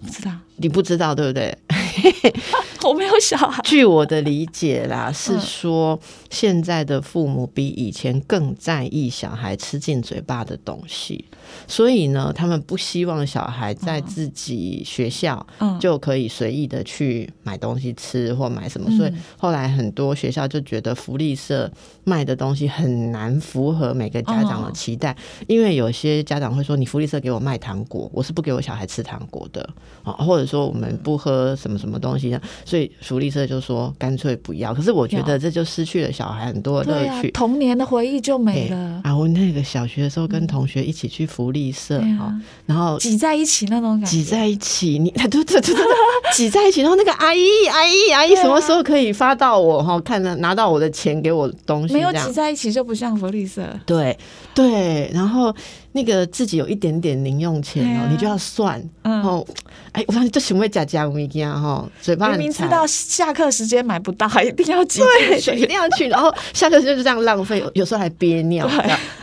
[0.01, 1.57] 不知道，你不知道对不对？
[2.87, 3.61] 我没有小孩。
[3.63, 11.25] 据我的理解啦，是说现在的父母比以前更在意小孩吃进嘴巴的东西。
[11.67, 15.45] 所以呢，他们不希望小孩在自己学校
[15.79, 18.89] 就可以随意的去买东西吃或买什么。
[18.95, 21.69] 所以后来很多学校就觉得福利社
[22.03, 25.15] 卖的东西很难符合每个家长的期待，
[25.47, 29.67] 因为有些家长会说：“你福利社给我卖糖果，我是不给我小孩吃糖果的
[30.03, 32.37] 啊。”或者说我们不喝什么什么东西，
[32.69, 34.73] 所以福利社就说干脆不要。
[34.73, 39.17] 可是我觉得这就失去了小孩很多乐趣，童年的回忆就没了啊！
[39.17, 42.33] 我那个小学的时候跟同学一起去福利社啊，
[42.67, 45.75] 然后挤在一起那种感觉，挤在一起，你 对对对
[46.35, 49.99] 挤在一起，然后那个阿姨阿姨阿姨什么时候可以发到我哈？
[50.05, 53.63] 看着拿到我的钱给我东西，没有挤在一起就不像福利社。
[53.85, 54.15] 对
[54.53, 55.53] 对，然后。
[55.91, 58.81] 那个自己有一点点零用钱哦，你就要算。
[59.01, 59.45] 然后，
[59.91, 65.01] 哎，我发现这行为假假物件哈，嘴巴明明知道下课时间买不到，还一定要挤
[65.41, 66.07] 去，一定要去。
[66.07, 68.69] 然后下课时间就这样浪费，有时候还憋尿。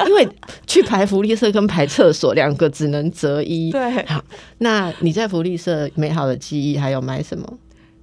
[0.07, 0.29] 因为
[0.67, 3.71] 去排福利社跟排厕所两个只能择一。
[3.71, 4.23] 对，好，
[4.59, 7.47] 那你在福利社美好的记忆还有买什么？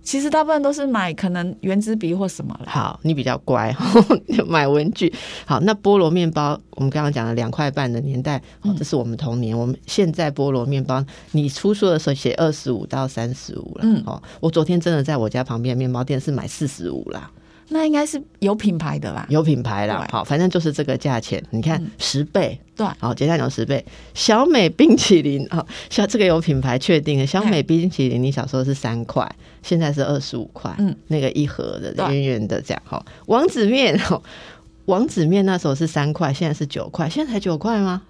[0.03, 3.73] 其实大部分都是买可能圆珠笔或什么好，你比较乖，
[4.45, 5.11] 买文具。
[5.45, 9.57] 好，那菠萝面包，我们刚刚讲了两块半的年代，哦，这是我们童年。
[9.57, 13.81] 我们现在菠萝面包，你出书的时候写二十五到三十五了。
[13.83, 17.31] 嗯，哦，我昨天真的在我家旁边面包店是买四十五啦。
[17.73, 19.25] 那应该是有品牌的吧？
[19.29, 21.43] 有品牌啦，好，反正就是这个价钱。
[21.49, 23.83] 你看十倍，对，好，节下牛十倍。
[24.13, 27.25] 小美冰淇淋，好， 像这个有品牌确定的。
[27.25, 29.29] 小美冰淇淋，你小时候是三块，
[29.63, 33.03] 现在是二十五块，嗯，那个一盒的圆圆的这样，哈。
[33.25, 33.99] 王子面，
[34.85, 38.03] 王子面那时候是三块，现在是九块，现在才九块吗？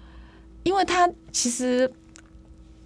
[0.62, 1.90] 因为它其实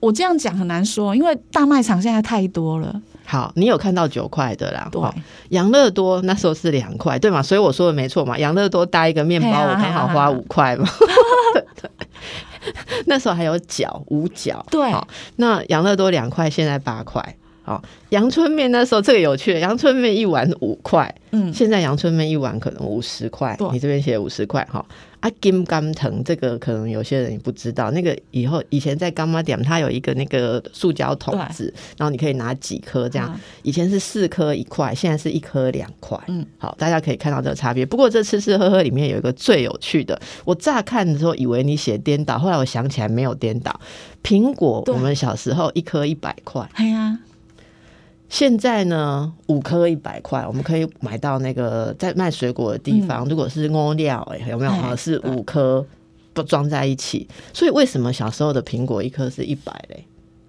[0.00, 3.02] 我这样讲很难说，因为大卖场现在太多了。
[3.30, 4.88] 好，你有看到九块的啦？
[4.90, 5.02] 对，
[5.50, 7.42] 养乐多那时候是两块，对嘛？
[7.42, 8.38] 所以我说的没错嘛。
[8.38, 10.88] 养乐多搭一个面包，我刚好花五块嘛。
[13.04, 14.90] 那时候还有角五角，对。
[15.36, 17.22] 那养乐多两块，现在八块。
[17.62, 23.54] 好，阳春面那时候这个有趣，阳春面一碗五块，嗯，现在阳春面一碗可能五十块。
[23.72, 24.82] 你这边写五十块哈。
[25.20, 33.38] 啊，金甘藤这个可能有些人也不知道，那个以后以前在干妈店，它有一个那个塑胶桶子，然后你可以拿几颗这样。
[33.62, 36.18] 以前是四颗一块，现在是一颗两块。
[36.28, 37.84] 嗯，好，大家可以看到这个差别。
[37.84, 43.80] 不过这吃吃喝喝里面有一个最有趣的，我乍看的时候以为你写颠倒，后来我想起来没有颠倒。
[44.22, 46.68] 苹果我们小时候一颗一百块。
[46.74, 47.18] 哎呀。
[48.28, 53.26] 现在呢，五颗一百块，我们可以买到那个在卖水果的地方。
[53.26, 54.96] 如果是欧料，哎，有没有？
[54.96, 55.84] 是五颗
[56.34, 57.26] 不装在一起。
[57.54, 60.04] 所以为什么小时候的苹果一颗是一百嘞？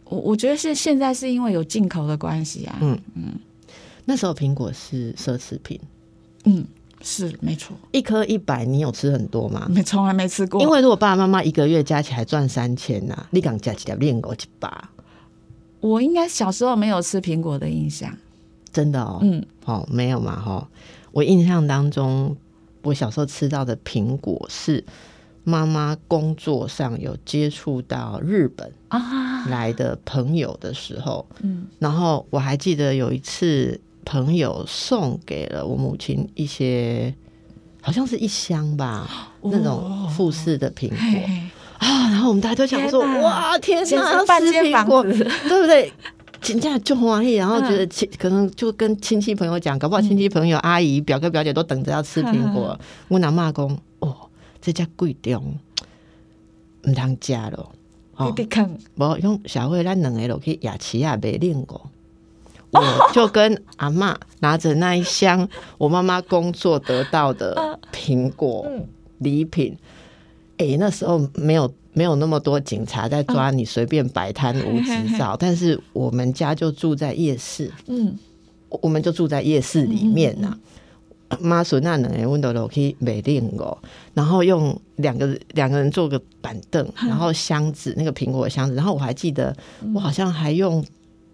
[0.05, 2.77] 我我觉得是现在是因为有进口的关系啊。
[2.81, 3.33] 嗯嗯，
[4.05, 5.79] 那时候苹果是奢侈品。
[6.43, 6.65] 嗯，
[7.01, 7.77] 是没错。
[7.91, 9.67] 一颗一百，你有吃很多吗？
[9.69, 10.61] 没，从来没吃过。
[10.61, 14.89] 因为如果爸爸妈妈一个月加起来赚三千呐，你敢加起来练过一把？
[15.79, 18.15] 我应该小时候没有吃苹果的印象，
[18.71, 20.67] 真的哦，嗯，哦，没有嘛，哈，
[21.11, 22.35] 我印象当中，
[22.81, 24.83] 我小时候吃到的苹果是
[25.43, 29.47] 妈妈工作上有接触到日本啊。
[29.47, 37.15] 来的朋友的时候，嗯，然后我还记得有一次朋友送给了我母亲一些，
[37.81, 40.97] 好像是一箱吧，那种富士的苹果。
[41.79, 42.09] 啊！
[42.11, 45.91] 然后我们大家都想说：“哇，天哪，吃苹果，对不对？”
[46.41, 52.79] 请假就欢喜，然后觉得亲可能就跟亲戚朋友讲，搞不好亲戚朋友、阿姨、表哥、表姐都等着要吃苹果。
[53.09, 54.15] 我拿骂公哦，
[54.61, 55.57] 这家贵重，
[56.83, 57.71] 唔通加咯。
[58.25, 61.89] 你得看，无用小慧咱两个落去雅琪亚买练过，
[62.71, 68.65] 我就跟阿妈拿着那一箱我妈妈工作得到的 苹果
[69.17, 69.77] 礼品。
[70.59, 78.15] 哎，那时候没有没有那么多警察在抓你随便摆摊无 执照，但是我们家就住在夜市，嗯，
[78.69, 80.55] 我们就住在夜市里面呐。
[81.39, 83.77] 妈说那能温度楼梯没练过，
[84.15, 89.55] 然后用两个两个人坐个板凳，然后箱子那个苹果箱子，然后我还记得
[89.93, 90.83] 我好像还用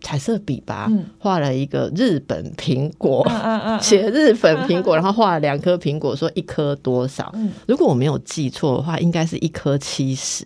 [0.06, 0.88] 彩色笔吧，
[1.18, 3.28] 画了一个日本苹果，
[3.82, 7.34] 写日本苹果， 然后画了两颗苹果，说一颗多少？
[7.66, 10.46] 如果我没有记错的话，应该是一颗七十，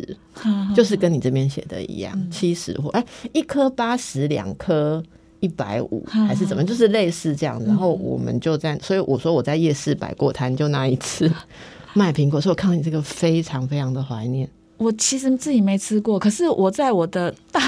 [0.73, 5.03] 就是跟你这边写的一样，七十或哎一颗八十，两颗
[5.41, 6.63] 一百五，还是怎么？
[6.63, 7.61] 就是类似这样。
[7.65, 11.29] 然后我们就在，所以我说我在夜市摆过摊，就那一次
[11.93, 14.49] 卖苹果，所以我看到你这个非常非常的怀念。
[14.79, 17.61] 我其实自己没吃过，可是我在我的大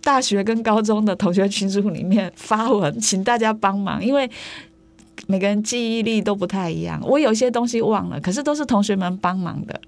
[0.00, 4.30] 大学跟高中的同学群组里面发文，请大家帮忙，因为
[5.26, 9.80] 每个人记忆力都不太一样，我有些东西忘了，可是都是同学们帮忙的，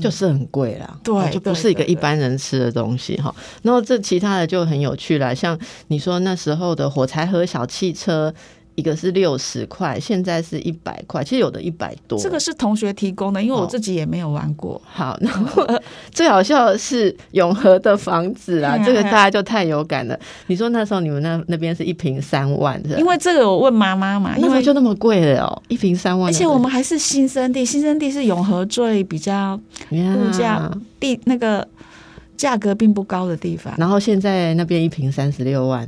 [0.00, 3.34] 就是很贵啦，对，就不是一个一般人吃的东西哈。
[3.62, 8.32] 然后这其他的就很有趣了，像你说那时候的火柴盒小汽车。
[8.74, 12.18] 一个是六十块，现在是一百块，其实有的一百多。
[12.18, 14.80] 这个是同学提供的，因为我自己也没有玩过。
[14.84, 15.66] 好，然后
[16.10, 20.18] 最好笑的是永和的房子啊，这个大家就太有感了。
[20.46, 26.30] 你说那时候你们那那边是一平三万，因为这个我问妈妈嘛，因为就那么贵了哦，一平三万。
[26.30, 31.66] 而且我们还是新生地，新生地是永和最比较物价地那个
[32.38, 33.74] 价格并不高的地方。
[33.76, 35.86] 然后现在那边一平三十六万。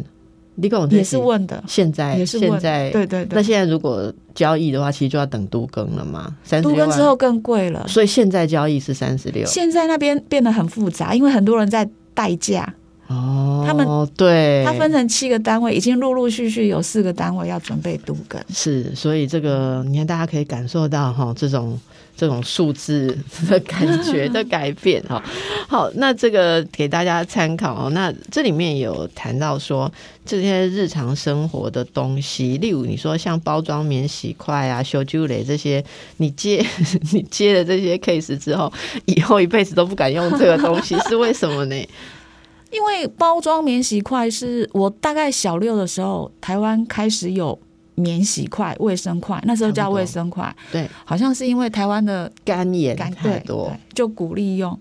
[0.56, 3.36] 你跟我也是问的，现在也是现在，对对对。
[3.36, 7.84] 那现在如果交易的话，其实就要等都更了嘛，三十六都更之后更贵了。
[7.88, 9.44] 所以现在交易是三十六。
[9.46, 12.72] 现在那边变得很复杂，因为很多人在代价。
[13.06, 13.86] 哦，他们
[14.16, 18.40] 对，它分成七个单位，已经陆陆续续有四个单位要准备都更。
[18.48, 21.78] 是，所以这个你看，大家可以感受到哈，这种。
[22.16, 23.16] 这种数字
[23.48, 25.22] 的感觉的改变哈，
[25.68, 27.90] 好，那这个给大家参考哦。
[27.90, 29.90] 那这里面有谈到说
[30.24, 35.84] 这些日常生活的东西，例如你说像包装免洗筷啊、修旧雷这些，
[36.18, 36.64] 你接
[37.12, 38.72] 你接了这些 case 之后，
[39.06, 41.76] 以后一辈子都不敢用这个东西，是为什么呢？
[42.70, 47.58] 因为包装免洗筷是我大概小六的时候，台湾开始有。
[47.96, 50.54] 免洗筷、卫生筷，那时候叫卫生筷。
[50.72, 54.76] 对，好像是因为台湾的干眼太多，就鼓励用。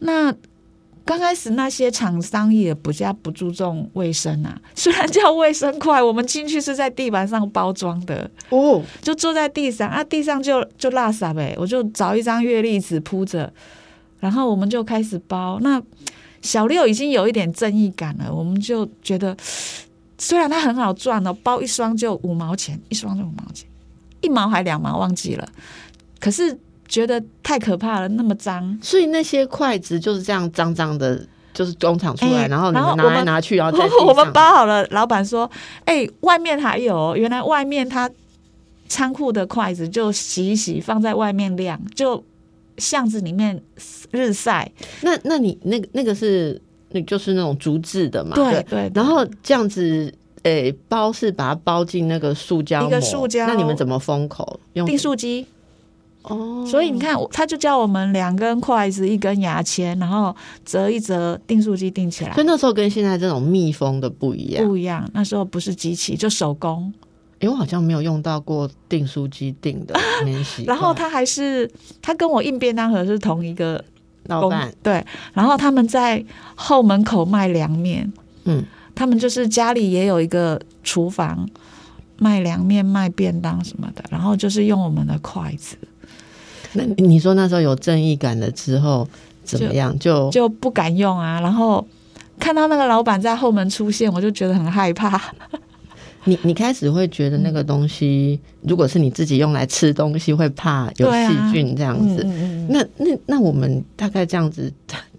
[0.00, 0.34] 那
[1.04, 4.60] 刚开始那些厂商也不加不注重卫生啊。
[4.74, 11.54] 虽然叫卫生筷，我们进去是在地板上包装的哦，就坐在地上啊，地上就就拉撒呗。
[11.58, 13.52] 我就找一张月历纸铺着，
[14.18, 15.58] 然后我们就开始包。
[15.60, 15.80] 那
[16.42, 19.36] 小六已经有一点正义感了，我们就觉得。
[20.20, 23.66] 虽然它很好赚哦，包一双就五毛钱，一双就五毛钱，
[24.20, 25.48] 一毛还两毛忘记了。
[26.20, 26.56] 可是
[26.86, 28.78] 觉得太可怕了，那么脏。
[28.82, 34.86] 所以那些筷子就是这样脏脏的，就是工厂出来，然后你们拿来拿去，然后再 我们包好了。
[34.90, 35.50] 老板说
[35.86, 38.10] ：“哎，外面还有，原来外面他
[38.88, 42.22] 仓库的筷子就洗一洗，放在外面晾，就
[42.76, 43.62] 巷子里面
[44.10, 44.70] 日晒。
[45.00, 46.60] 那那你那个那个是？”
[46.92, 48.90] 那就是那种竹制的嘛，对对。
[48.94, 53.46] 然后这样子，诶，包是把它包进那个塑胶一个塑胶。
[53.46, 54.58] 那你们怎么封口？
[54.72, 55.46] 用订书机。
[56.22, 56.66] 哦。
[56.66, 62.32] 所以你看，他就教我们两根筷子，一根牙签，然后折一折，订书机订起来。
[62.34, 64.66] 所以那时候跟现在这种密封的不一样。
[64.66, 66.92] 不一样，那时候不是机器，就手工。
[67.38, 70.64] 因为我好像没有用到过订书机订的免洗。
[70.64, 71.70] 然后他还是
[72.02, 73.84] 他跟我印便当盒是同一个。
[74.30, 78.10] 老板对，然后他们在后门口卖凉面，
[78.44, 78.64] 嗯，
[78.94, 81.48] 他们就是家里也有一个厨房
[82.18, 85.76] 卖凉面、卖便当什么的，然后就是用我们的筷子。
[86.72, 89.08] 那你说那时候有正义感了之后
[89.42, 89.98] 怎么样？
[89.98, 91.84] 就就不敢用啊，然后
[92.38, 95.20] 看到那个老板在后门出现，我就觉得很害怕。
[96.24, 102.22] 你你开始会觉得那个东西，如果是你自己用来吃东西，会怕有细菌这样子。
[102.68, 104.72] 那那那我们大概这样子，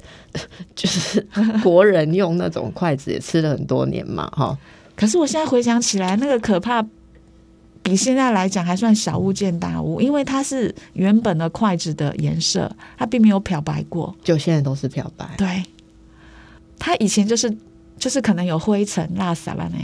[0.75, 1.25] 就是
[1.63, 4.57] 国人用那种筷子也吃了很多年嘛，哈。
[4.95, 6.85] 可是我现在回想起来，那个可怕
[7.81, 15.27] 比现在来讲还算小巫见大巫，因为它是原本的筷子的颜色，它并没有漂白过，就现在都是漂白。
[15.35, 15.63] 对，
[16.77, 17.51] 它以前就是
[17.97, 19.77] 就是可能有灰尘、垃圾了呢。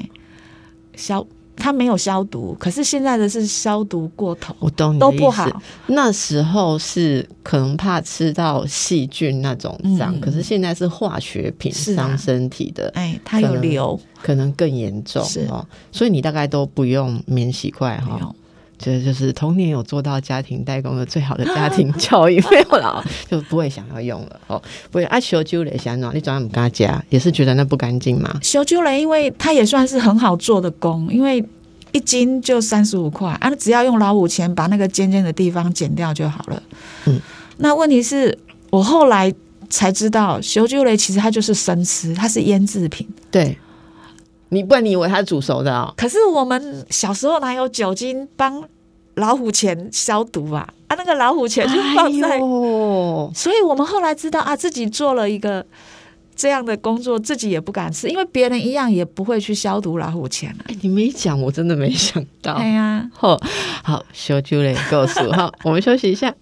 [0.97, 5.49] 消，它没有消毒，可是现在的是消毒过头，我懂你都不好。
[5.87, 15.65] 那时候是可能怕吃到细菌那种脏，可是现在是化学品伤身体的，哎，它有硫，可能更严重哦。
[15.91, 18.33] 所以你大概都不用免洗筷哈。
[18.79, 24.61] 这就是童年有做到家庭代工的最好的家庭 教育，没有了就不会想要用了哦。
[24.91, 28.37] 不会啊，修旧雷想喏，你转我们家加也是觉得那不干净嘛。
[28.41, 31.43] 修旧雷，因为它也算是很好做的工，因为
[31.91, 36.63] 一斤就三十五块啊，只要用老五钱把那个尖尖的地方剪掉就好了。
[37.05, 37.19] 嗯，
[37.57, 38.37] 那问题是
[38.69, 39.33] 我后来
[39.69, 43.07] 才知道，修旧雷其实它就是生吃，它是腌制品。
[43.31, 43.57] 对。
[44.49, 45.93] 你不然你以为它是煮熟的哦？
[45.97, 48.63] 可是我们小时候哪有酒精帮
[49.15, 50.67] 老虎钳消毒啊？
[50.87, 52.39] 啊，那个老虎钳就放在，
[53.33, 55.65] 所以我们后来知道啊，自己做了一个
[56.35, 60.63] 这样的工作，自己也不敢吃，因为别人一样也不会去消毒老虎钳啊。
[60.81, 62.53] 你没讲，我真的没想到。
[62.53, 63.37] 哎呀，好，
[63.83, 66.33] 好，小酒嘞，告诉好，我们休息一下。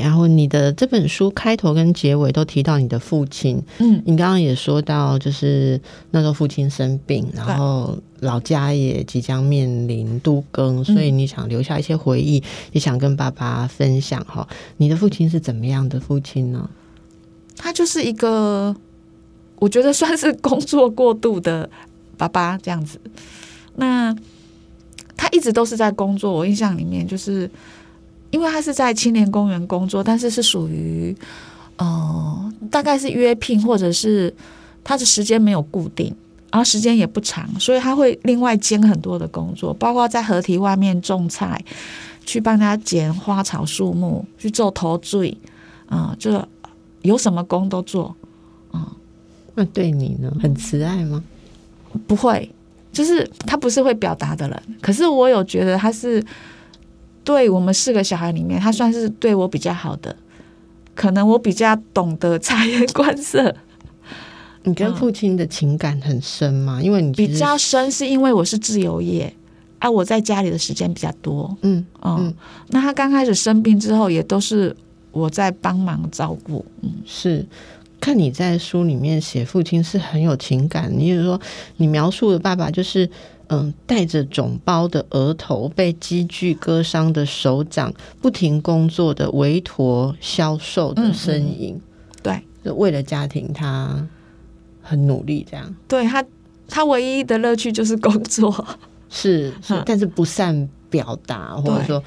[0.00, 5.80] 然后你的这本书开头跟结尾都提到你的父亲，嗯，你刚刚也说到，就是
[6.10, 12.42] 那时候父亲生病，然后老家也即将面临都更，所以你想留下一些回忆，
[12.72, 14.46] 也想跟爸爸分享哈。
[14.76, 16.68] 你的父亲是怎么样的父亲呢？
[17.56, 18.74] 他就是一个，
[19.56, 21.68] 我觉得算是工作过度的
[22.16, 23.00] 爸爸这样子。
[23.76, 24.14] 那
[25.16, 27.50] 他一直都是在工作，我印象里面就是。
[28.30, 31.16] 因为他是在青年公园工作，但是是属于，
[31.76, 34.32] 呃，大概是约聘，或者是
[34.84, 36.14] 他的时间没有固定，
[36.52, 41.58] 然后时间也不长，所以他会另外兼很多的工作，包括在河堤外面种菜，
[42.26, 45.34] 去帮他剪花草树木，去做头缀，
[45.86, 46.46] 啊，就
[47.00, 48.14] 有什么工都做，
[48.72, 48.92] 啊，
[49.54, 51.24] 那对你呢，很慈爱吗？
[52.06, 52.50] 不会，
[52.92, 56.22] 就是他不是会表达的人，可是我有觉得他是。
[57.28, 60.16] 对我们四个小孩里面，他算是对我比较好的，
[60.94, 63.54] 可能我比较懂得察言观色。
[64.62, 66.80] 你跟父亲的情感很深吗？
[66.82, 69.30] 因为你比较深，是因为我是自由业，
[69.78, 71.54] 啊，我在家里的时间比较多。
[71.60, 72.34] 嗯嗯，
[72.68, 74.74] 那他刚开始生病之后，也都是
[75.12, 76.64] 我在帮忙照顾。
[76.80, 77.44] 嗯，是
[78.00, 81.38] 看你在书里面写父亲是很有情感，你是说
[81.76, 83.10] 你描述的爸爸就是。
[83.50, 91.80] 嗯，带着肿包的额头，被积聚割伤的手掌，不停工作的维陀消瘦的身影。
[92.22, 92.42] 对，
[92.72, 94.06] 为了家庭，他
[94.82, 95.46] 很努力。
[95.50, 96.22] 这样，对他，
[96.68, 98.52] 他唯一的乐趣就是工作。
[99.08, 102.02] 是是，但是不善表达，或者说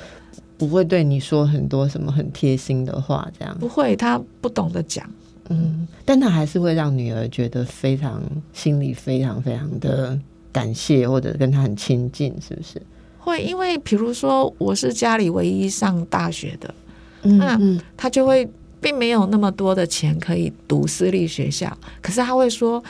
[0.60, 3.28] 不会对你说很多什么很贴心的话。
[3.40, 5.10] 这样不会，他不懂得讲。
[5.50, 8.22] 嗯，但他还是会让女儿觉得非常
[8.54, 10.20] 心里非常非常的。
[10.52, 12.82] 感谢或者跟他很亲近，是不是？
[13.20, 16.74] 会，因为比如说我是家里唯一上大学的，
[17.22, 17.60] 那
[17.96, 18.50] 他就会
[18.82, 21.72] 并没有那么多的钱可以读私立学校，
[22.02, 22.84] 可是他会说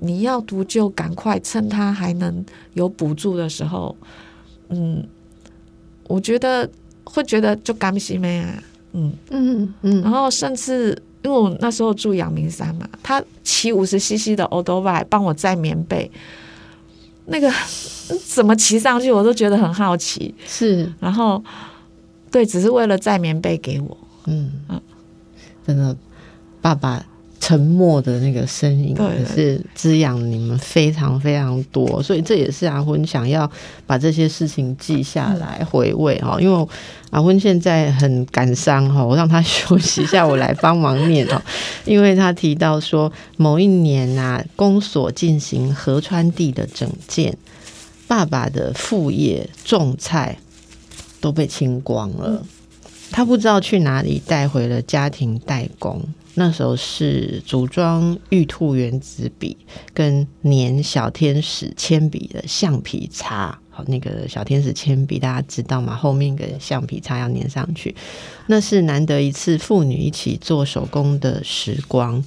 [0.00, 2.44] 你要读就赶快趁他还能
[2.74, 3.96] 有补助的时候，
[4.68, 5.02] 嗯，
[6.06, 6.68] 我觉得
[7.04, 8.62] 会觉得就甘心没啊，
[8.92, 10.90] 嗯嗯嗯，然后甚至
[11.22, 16.10] 因为我那时候住阳明山嘛，他骑五十 CC 的 o d o v 帮我载棉被。
[17.28, 17.50] 那个
[18.26, 20.34] 怎么骑上去，我都觉得很好奇。
[20.46, 21.42] 是，然后
[22.30, 23.96] 对，只是为了载棉被给我。
[24.26, 24.80] 嗯嗯，
[25.66, 25.96] 真的，
[26.60, 27.04] 爸爸。
[27.48, 33.50] 沉默的那个声音，也是滋养你们非常非常多，所以这也是阿昏想要
[33.86, 36.36] 把这些事情记下来回味哈。
[36.38, 36.68] 因为
[37.08, 41.40] 阿昏现在很感伤哈，我让他 休息一下，我来帮忙念哦。
[41.86, 47.34] 因为他提到说，某一年啊，公所进行河川地的整建，
[48.06, 50.36] 爸爸的副业种菜
[51.18, 52.44] 都被清光了，
[53.10, 56.02] 他不知道去哪里带回了家庭代工。
[56.38, 59.56] 那时候是组装玉兔原子笔
[59.92, 65.96] 跟粘小天使铅笔的橡皮擦，好，那个小天使铅笔大家知道吗？
[65.96, 67.94] 后面一个橡皮擦要粘上去，
[68.46, 72.24] 那是难得一次父女一起做手工的时光。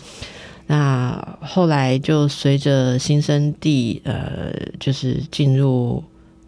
[0.68, 6.04] 那后来就随着新生地呃，就是进入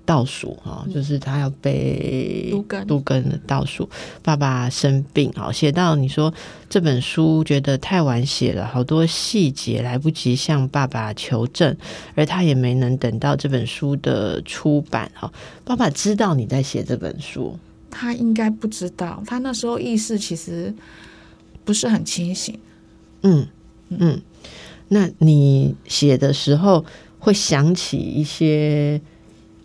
[0.05, 3.89] 倒数哈，就是他要背杜根都根的倒数。
[4.21, 6.33] 爸爸生病哈，写到你说
[6.69, 11.75] 这本书觉得太晚写了，好多细节来不及向爸爸求证，
[12.15, 15.31] 而他也没能等到这本书的出版哈。
[15.63, 17.57] 爸爸知道你在写这本书，
[17.89, 20.73] 他应该不知道，他那时候意识其实
[21.63, 22.59] 不是很清醒。
[23.21, 23.47] 嗯
[23.87, 24.21] 嗯，
[24.89, 26.83] 那你写的时候
[27.19, 28.99] 会想起一些。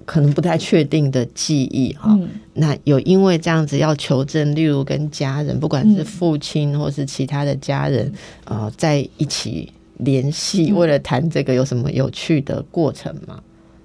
[0.09, 2.19] 可能不太确定的记忆哈，
[2.55, 8.11] 那有因为这样子要求证，例如跟家人，不管是父亲或是其他的家人，
[8.47, 13.39] 呃，在一起联系，为了谈这个，有什么有趣的过程吗？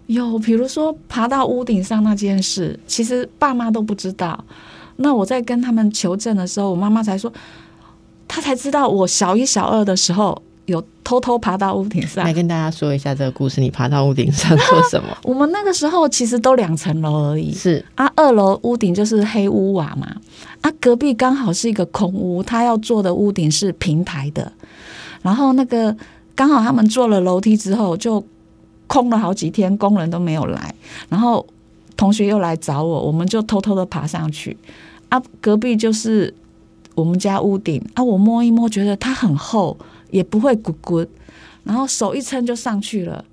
[0.06, 4.42] 有，比如说爬到屋顶上那件事，其实爸妈都不知道。
[4.96, 7.30] 那我在跟他们求证的时候，我妈妈才说，
[8.30, 10.42] 她才知道我小一、小二的时候。
[10.66, 13.60] 有偷偷爬到屋顶上，来跟大家说一下这个故事。
[13.60, 15.10] 你爬到屋顶上做什么？
[15.24, 17.84] 我们那个时候其实都两层楼而已，是。
[17.96, 20.08] 啊，二楼屋顶就是黑屋瓦嘛，
[20.62, 24.50] 啊，隔壁刚好是一个空屋，他要做的屋顶是平台的，
[25.22, 25.94] 然后那个
[26.34, 28.24] 刚好他们做了楼梯之后就
[28.88, 30.74] 空了好几天，工人都没有来，
[31.10, 31.46] 然后
[31.98, 34.56] 同学又来找我，我们就偷偷的爬上去，
[35.10, 36.34] 啊，隔壁就是
[36.96, 39.78] 我们家屋顶，啊，我摸一摸觉得它很厚。
[40.14, 41.06] 也不会咕咕，
[41.64, 43.26] 然后手一撑就上去了，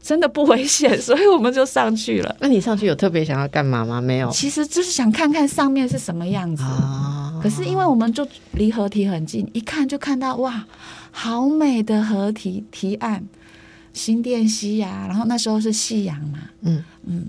[0.00, 2.36] 真的不危险， 所以我们就上去了。
[2.40, 4.00] 那你上去有特别想要干嘛吗？
[4.00, 6.62] 没有，其实就是想看看上面是什么样子。
[7.42, 10.64] 可是因为我们就离河堤很近，一看就看到哇，
[11.10, 13.22] 好美的河堤堤岸，
[13.92, 15.06] 新店溪呀。
[15.08, 17.26] 然后那时候是夕阳嘛，嗯嗯，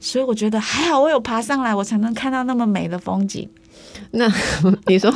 [0.00, 3.48] 所以我觉得还好，我有爬上来，我才能看到那么美的风景。
[4.12, 4.26] 那
[4.86, 5.12] 你说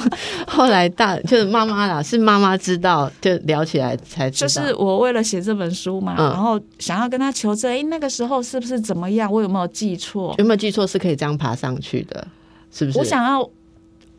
[0.47, 4.47] 后来大就是妈妈啦，是妈妈知道就聊起来才知道。
[4.47, 9.31] 就是我为了写这本书嘛，然后想要跟他求证，哎，那个时候是不是怎么样？
[9.31, 10.35] 我有没有记错？
[10.39, 10.87] 有没有记错？
[10.87, 12.27] 是可以这样爬上去的，
[12.71, 12.99] 是不是？
[12.99, 13.49] 我想要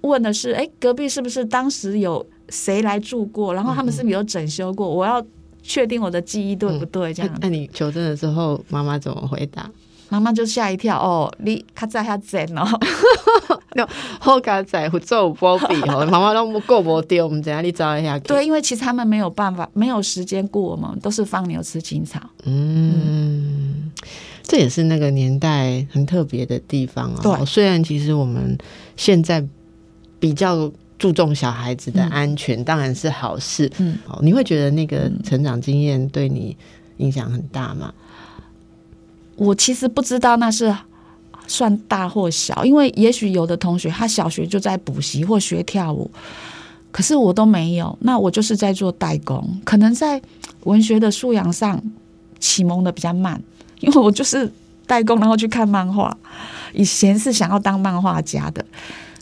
[0.02, 3.54] 问的是，哎，隔壁是不是当时有谁来住过？
[3.54, 4.90] 然后他们是不是有整修过？
[4.90, 5.24] 我要
[5.62, 7.14] 确定我的记忆对不对？
[7.14, 7.38] 这样。
[7.40, 9.70] 那你求证的时候，妈妈怎么回答？
[10.10, 12.66] 妈妈就吓一跳哦，你卡在下真哦，
[14.20, 18.18] 好卡在做波比哦， 妈妈都过不丢，我们怎样你找一下？
[18.20, 22.20] 对，因为其实他们没有办法，没有时间顾我们，都是放牛吃青草。
[22.46, 23.92] 嗯，
[24.44, 27.20] 这也是那个年代很特别的地方啊。
[27.22, 28.58] 对，虽然其实我们
[28.96, 29.44] 现在
[30.20, 33.70] 比较注重小孩子的安全，当然是好事。
[33.80, 36.56] 嗯，哦，你会觉得那个成长经验对你
[36.98, 37.94] 影响很大吗？
[39.36, 40.74] 我其实不知道那是
[41.48, 46.10] 算大或小，因为也许有的同学他小学就在补习或学跳舞，
[46.92, 47.98] 可是我都没有。
[48.02, 50.22] 那我就是在做代工，可能在
[50.64, 51.82] 文学的素养上
[52.40, 53.40] 启蒙的比较慢，
[53.82, 54.52] 因为我就是
[54.88, 56.18] 代工，然后去看漫画。
[56.74, 58.66] 以前是想要当漫画家的，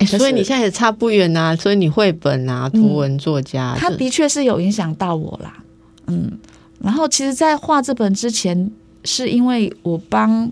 [0.06, 1.56] 所以你现在也差不远呐。
[1.56, 5.58] 所以你绘本啊，图文作家，他的确是有影响到我啦。
[6.08, 6.32] 嗯，
[6.80, 8.72] 然后其实，在画这本之前。
[9.04, 10.52] 是因为我帮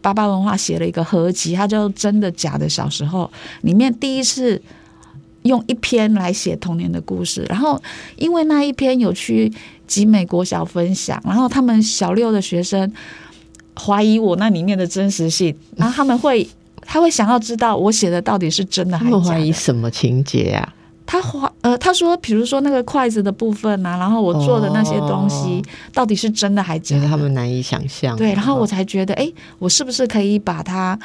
[0.00, 3.30] 八八文化写了一个合集，它叫《真的假的小时候》，
[3.62, 4.60] 里面第一次
[5.42, 7.44] 用一篇来写童年的故事。
[7.48, 7.80] 然后
[8.16, 9.52] 因为那一篇有去
[9.86, 12.92] 集美国小分享，然后他们小六的学生
[13.78, 16.48] 怀疑我那里面的真实性，然后他们会
[16.82, 19.24] 他会想要知道我写的到底是真的还是假的？
[19.24, 20.74] 怀疑什么情节啊？
[21.06, 25.62] 他画呃，他说，比如说那个筷子的部分呐，然后我做的那些东西，
[25.94, 27.06] 到底是真的还是假的？
[27.08, 28.16] 他们难以想象。
[28.16, 30.98] 对，然后我才觉得，哎，我是不是可以把它。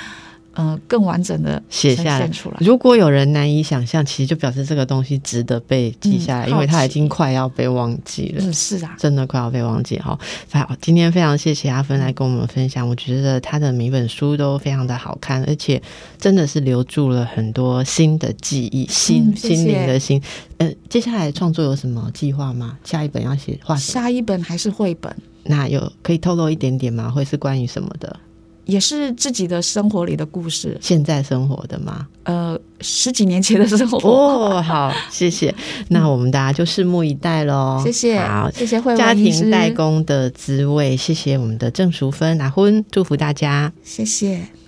[0.53, 2.29] 呃，更完整的写下来。
[2.59, 8.43] 如果有人难以想象，其实就表示这个东西值得被记下来，因为它已经快要被忘记了。
[8.43, 10.17] 嗯，是啊，真的快要被忘记哈。
[10.51, 15.81] 好，今天非常谢谢阿芬来跟我们分享，我觉得他的每本书都非常的好看，而且
[16.19, 20.21] 真的是留住了很多新的记忆，心心灵的心。
[20.57, 22.77] 呃，接下来创作有什么计划吗？
[22.83, 23.75] 下一本要写画？
[23.77, 25.15] 下一本还是绘本？
[25.43, 27.09] 那有可以透露一点点吗？
[27.09, 28.19] 会是关于什么的？
[28.65, 32.07] 也是自己的生活里的故事，现在生活的吗？
[32.23, 34.61] 呃，十几年前的生活哦。
[34.61, 35.53] 好，谢谢。
[35.89, 37.81] 那我们大家就拭目以待喽。
[37.83, 40.95] 谢谢，好，谢谢慧家庭代工的滋味。
[40.95, 43.73] 谢谢我们的郑淑芬、阿婚，祝福大家。
[43.83, 44.60] 谢谢。